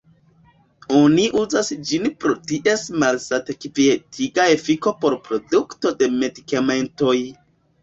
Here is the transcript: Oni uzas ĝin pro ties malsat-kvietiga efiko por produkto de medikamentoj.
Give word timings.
Oni 0.99 1.25
uzas 1.41 1.69
ĝin 1.89 2.07
pro 2.25 2.33
ties 2.53 2.87
malsat-kvietiga 3.05 4.49
efiko 4.55 4.95
por 5.05 5.19
produkto 5.31 5.95
de 6.03 6.11
medikamentoj. 6.19 7.17